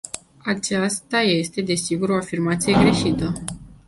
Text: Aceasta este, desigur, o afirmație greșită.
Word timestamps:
Aceasta 0.45 1.17
este, 1.21 1.61
desigur, 1.61 2.09
o 2.09 2.15
afirmație 2.15 2.73
greșită. 2.73 3.33